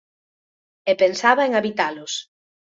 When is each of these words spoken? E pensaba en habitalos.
E 0.91 0.93
pensaba 1.01 1.41
en 1.47 1.51
habitalos. 1.57 2.13